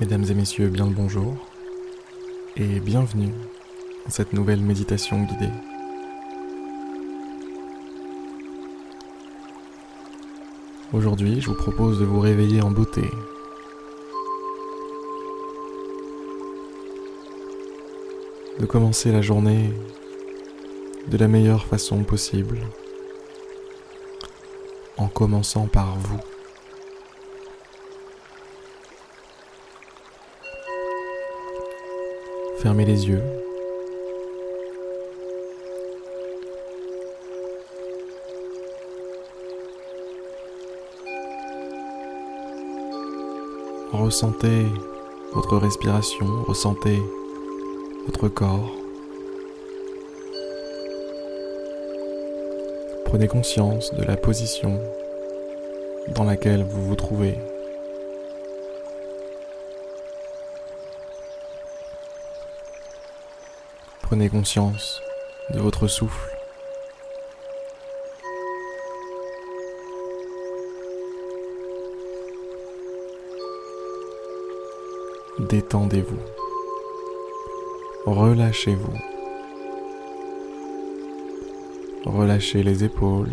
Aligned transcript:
Mesdames 0.00 0.24
et 0.28 0.34
messieurs, 0.34 0.68
bien 0.68 0.86
le 0.86 0.92
bonjour 0.92 1.36
et 2.56 2.80
bienvenue 2.80 3.32
dans 4.04 4.10
cette 4.10 4.32
nouvelle 4.32 4.60
méditation 4.60 5.22
guidée. 5.22 5.52
Aujourd'hui, 10.92 11.40
je 11.40 11.46
vous 11.46 11.54
propose 11.54 12.00
de 12.00 12.04
vous 12.04 12.20
réveiller 12.20 12.60
en 12.62 12.70
beauté. 12.70 13.02
De 18.58 18.66
commencer 18.66 19.12
la 19.12 19.22
journée 19.22 19.70
de 21.08 21.16
la 21.16 21.28
meilleure 21.28 21.64
façon 21.64 22.02
possible 22.02 22.58
en 24.96 25.08
commençant 25.08 25.66
par 25.66 25.96
vous. 25.96 26.20
Fermez 32.58 32.84
les 32.84 33.08
yeux. 33.08 33.22
Ressentez 43.92 44.66
votre 45.32 45.56
respiration, 45.56 46.26
ressentez 46.46 47.02
votre 48.06 48.28
corps. 48.28 48.81
Prenez 53.12 53.28
conscience 53.28 53.92
de 53.92 54.02
la 54.04 54.16
position 54.16 54.80
dans 56.14 56.24
laquelle 56.24 56.62
vous 56.62 56.86
vous 56.86 56.96
trouvez. 56.96 57.36
Prenez 64.00 64.30
conscience 64.30 65.02
de 65.50 65.58
votre 65.60 65.88
souffle. 65.88 66.34
Détendez-vous. 75.38 76.16
Relâchez-vous. 78.06 79.11
Relâchez 82.04 82.64
les 82.64 82.82
épaules. 82.82 83.32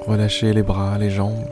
Relâchez 0.00 0.52
les 0.52 0.62
bras, 0.62 0.98
les 0.98 1.10
jambes. 1.10 1.48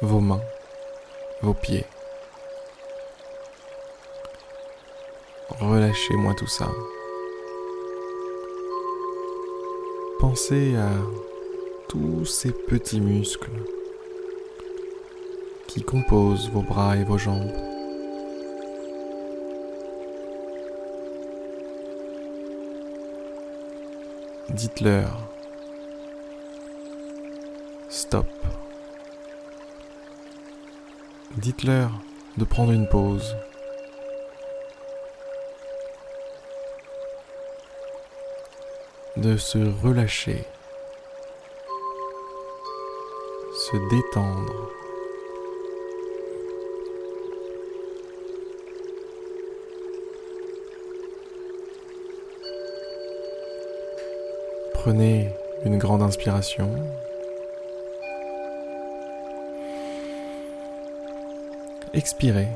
Vos 0.00 0.20
mains, 0.20 0.40
vos 1.42 1.52
pieds. 1.52 1.84
Relâchez-moi 5.60 6.34
tout 6.34 6.46
ça. 6.46 6.68
Pensez 10.20 10.76
à 10.76 10.90
tous 11.90 12.24
ces 12.24 12.52
petits 12.52 13.00
muscles 13.00 13.50
qui 15.66 15.82
composent 15.82 16.48
vos 16.50 16.62
bras 16.62 16.96
et 16.96 17.02
vos 17.02 17.18
jambes. 17.18 17.50
Dites-leur 24.50 25.10
stop. 27.88 28.28
Dites-leur 31.38 31.90
de 32.36 32.44
prendre 32.44 32.70
une 32.70 32.88
pause. 32.88 33.34
De 39.16 39.36
se 39.36 39.58
relâcher. 39.82 40.46
Se 43.70 43.76
détendre. 43.88 44.68
Prenez 54.74 55.30
une 55.64 55.78
grande 55.78 56.02
inspiration. 56.02 56.68
Expirez. 61.94 62.48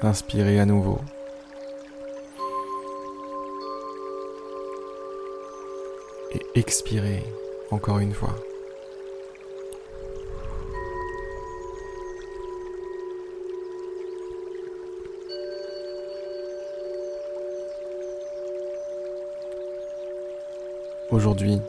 Inspirez 0.00 0.58
à 0.58 0.64
nouveau. 0.64 1.00
Expirez 6.54 7.22
encore 7.70 7.98
une 7.98 8.12
fois. 8.12 8.34
Aujourd'hui 21.10 21.60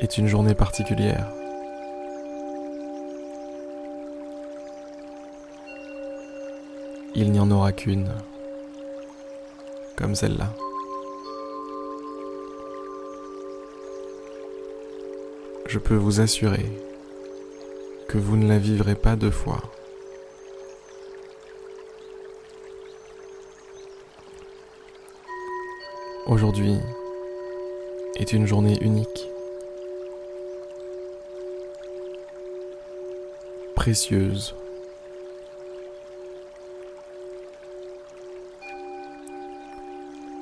est 0.00 0.18
une 0.18 0.26
journée 0.26 0.54
particulière. 0.54 1.26
Il 7.14 7.32
n'y 7.32 7.40
en 7.40 7.50
aura 7.50 7.72
qu'une, 7.72 8.08
comme 9.96 10.14
celle-là. 10.14 10.52
Je 15.68 15.80
peux 15.80 15.96
vous 15.96 16.20
assurer 16.20 16.64
que 18.08 18.18
vous 18.18 18.36
ne 18.36 18.48
la 18.48 18.58
vivrez 18.58 18.94
pas 18.94 19.16
deux 19.16 19.32
fois. 19.32 19.60
Aujourd'hui 26.26 26.76
est 28.14 28.32
une 28.32 28.46
journée 28.46 28.78
unique, 28.80 29.28
précieuse. 33.74 34.54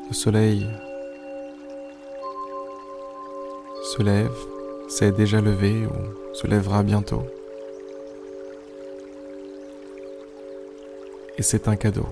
Le 0.09 0.15
soleil 0.15 0.67
se 3.83 4.03
lève, 4.03 4.54
s'est 4.89 5.12
déjà 5.12 5.41
levé 5.41 5.87
ou 5.87 6.34
se 6.34 6.47
lèvera 6.47 6.83
bientôt. 6.83 7.25
Et 11.37 11.43
c'est 11.43 11.69
un 11.69 11.77
cadeau. 11.77 12.06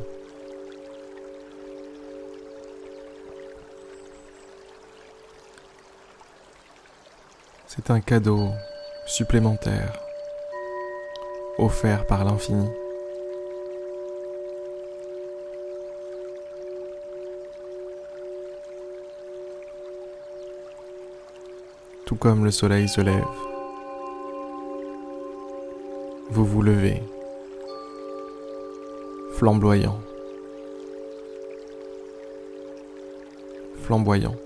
C'est 7.67 7.91
un 7.91 8.00
cadeau 8.00 8.50
supplémentaire 9.06 9.99
offert 11.58 12.06
par 12.06 12.25
l'infini. 12.25 12.69
Tout 22.12 22.19
comme 22.19 22.44
le 22.44 22.50
soleil 22.50 22.91
se 22.91 23.00
lève, 23.00 23.25
vous 26.29 26.44
vous 26.44 26.61
levez, 26.61 27.03
flamboyant, 29.32 29.99
flamboyant. 33.82 34.37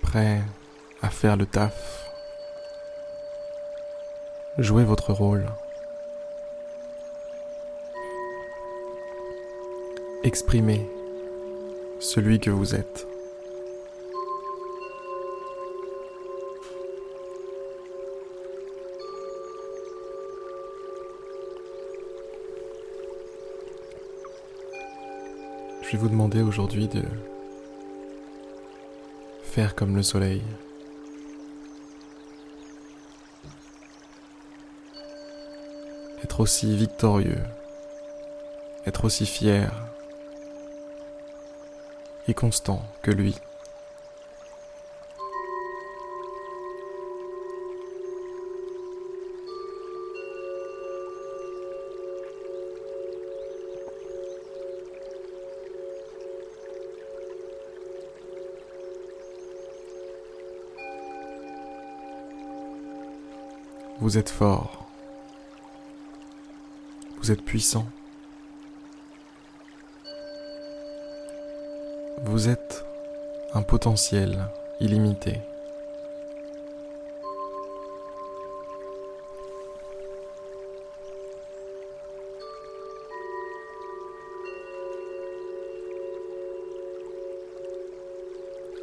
prêt 0.00 0.40
à 1.02 1.10
faire 1.10 1.36
le 1.36 1.46
taf. 1.46 2.12
Jouez 4.56 4.84
votre 4.84 5.12
rôle. 5.12 5.46
exprimer 10.22 10.86
celui 12.00 12.38
que 12.38 12.50
vous 12.50 12.74
êtes. 12.74 13.06
Je 25.82 25.92
vais 25.92 25.98
vous 25.98 26.08
demander 26.08 26.42
aujourd'hui 26.42 26.86
de 26.86 27.02
faire 29.42 29.74
comme 29.74 29.96
le 29.96 30.02
soleil. 30.02 30.42
Être 36.22 36.40
aussi 36.40 36.76
victorieux, 36.76 37.42
être 38.86 39.04
aussi 39.06 39.24
fier 39.24 39.72
et 42.28 42.34
constant 42.34 42.82
que 43.02 43.10
lui. 43.10 43.34
Vous 64.00 64.16
êtes 64.16 64.30
fort. 64.30 64.86
Vous 67.20 67.30
êtes 67.32 67.42
puissant. 67.42 67.86
Vous 72.30 72.50
êtes 72.50 72.84
un 73.54 73.62
potentiel 73.62 74.50
illimité. 74.80 75.40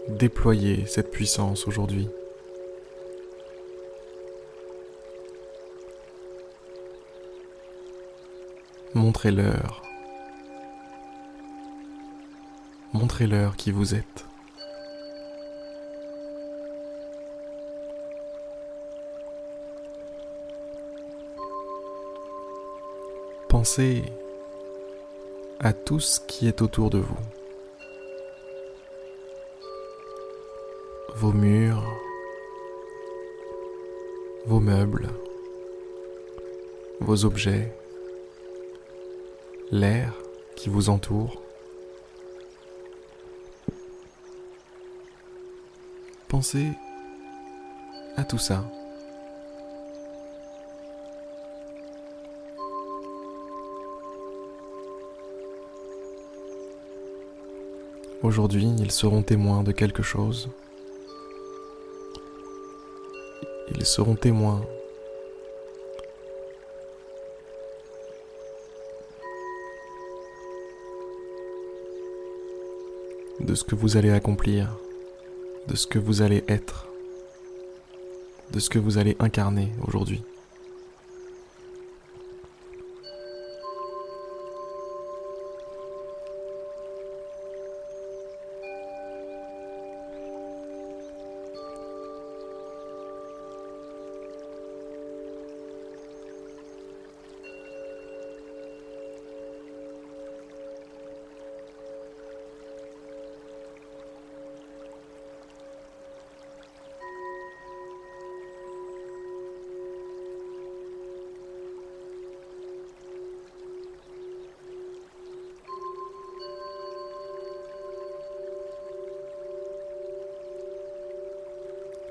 Déployez 0.09 0.87
cette 0.87 1.11
puissance 1.11 1.67
aujourd'hui. 1.67 2.09
Montrez-leur. 8.95 9.84
Montrez-leur 12.95 13.57
qui 13.57 13.71
vous 13.71 13.93
êtes. 13.93 14.25
Pensez 23.49 24.01
à 25.59 25.73
tout 25.73 25.99
ce 25.99 26.21
qui 26.21 26.47
est 26.47 26.61
autour 26.61 26.89
de 26.89 26.99
vous. 26.99 27.17
Vos 31.17 31.33
murs, 31.33 31.83
vos 34.45 34.61
meubles, 34.61 35.09
vos 37.01 37.25
objets, 37.25 37.77
l'air 39.69 40.13
qui 40.55 40.69
vous 40.69 40.87
entoure. 40.87 41.44
À 48.17 48.25
tout 48.25 48.37
ça. 48.37 48.65
Aujourd'hui, 58.21 58.67
ils 58.79 58.91
seront 58.91 59.21
témoins 59.21 59.63
de 59.63 59.71
quelque 59.71 60.03
chose. 60.03 60.49
Ils 63.73 63.85
seront 63.85 64.15
témoins 64.15 64.61
de 73.39 73.55
ce 73.55 73.63
que 73.63 73.75
vous 73.75 73.95
allez 73.95 74.11
accomplir, 74.11 74.77
de 75.67 75.75
ce 75.75 75.87
que 75.87 75.99
vous 75.99 76.21
allez 76.21 76.43
être, 76.47 76.87
de 78.51 78.59
ce 78.59 78.69
que 78.69 78.79
vous 78.79 78.97
allez 78.97 79.15
incarner 79.19 79.71
aujourd'hui. 79.87 80.21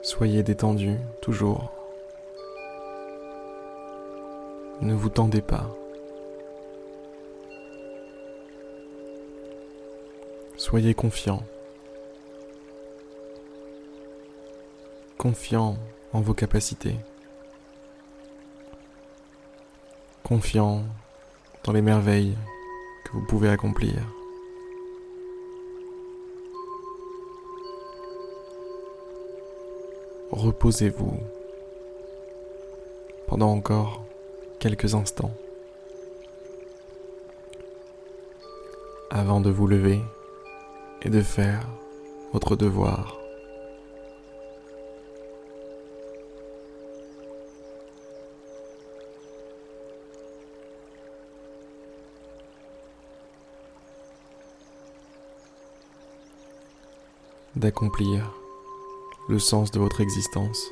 Soyez 0.04 0.42
détendu, 0.42 0.98
toujours. 1.22 1.72
Ne 4.82 4.92
vous 4.92 5.08
tendez 5.08 5.40
pas. 5.40 5.74
Soyez 10.58 10.92
confiant. 10.92 11.42
Confiant 15.16 15.78
en 16.12 16.20
vos 16.20 16.34
capacités. 16.34 16.96
Confiant 20.22 20.84
dans 21.62 21.72
les 21.72 21.80
merveilles 21.80 22.36
que 23.06 23.12
vous 23.12 23.24
pouvez 23.24 23.48
accomplir. 23.48 23.94
Reposez-vous 30.34 31.16
pendant 33.26 33.50
encore 33.50 34.04
quelques 34.58 34.94
instants 34.94 35.32
avant 39.10 39.40
de 39.40 39.50
vous 39.50 39.66
lever 39.66 40.00
et 41.02 41.08
de 41.08 41.22
faire 41.22 41.68
votre 42.32 42.56
devoir. 42.56 43.18
d'accomplir 57.56 58.43
le 59.28 59.38
sens 59.38 59.70
de 59.70 59.78
votre 59.78 60.00
existence. 60.00 60.70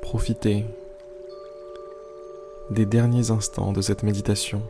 Profitez 0.00 0.64
des 2.70 2.86
derniers 2.86 3.30
instants 3.30 3.72
de 3.72 3.80
cette 3.80 4.02
méditation 4.02 4.62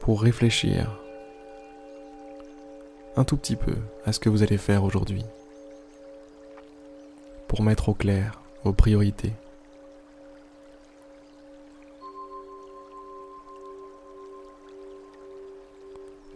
pour 0.00 0.22
réfléchir 0.22 1.00
un 3.16 3.24
tout 3.24 3.36
petit 3.36 3.56
peu 3.56 3.76
à 4.04 4.12
ce 4.12 4.20
que 4.20 4.28
vous 4.28 4.42
allez 4.42 4.58
faire 4.58 4.84
aujourd'hui, 4.84 5.24
pour 7.48 7.62
mettre 7.62 7.88
au 7.88 7.94
clair 7.94 8.40
vos 8.62 8.72
priorités. 8.72 9.32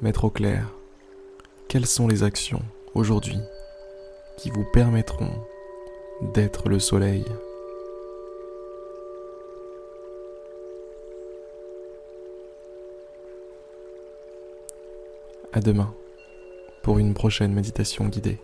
mettre 0.02 0.24
au 0.24 0.30
clair 0.30 0.72
quelles 1.68 1.86
sont 1.86 2.08
les 2.08 2.22
actions 2.22 2.62
aujourd'hui 2.94 3.38
qui 4.36 4.50
vous 4.50 4.64
permettront 4.72 5.30
d'être 6.34 6.68
le 6.68 6.78
soleil? 6.78 7.24
À 15.52 15.60
demain 15.60 15.94
pour 16.82 16.98
une 16.98 17.14
prochaine 17.14 17.52
méditation 17.52 18.06
guidée. 18.06 18.38